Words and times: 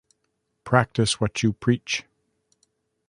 Practice 0.63 1.21
what 1.21 1.43
you 1.43 1.53
preach. 1.53 2.05